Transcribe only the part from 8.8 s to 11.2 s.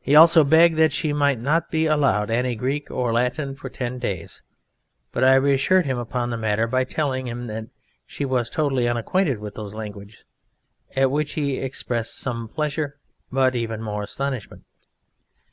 unacquainted with those languages at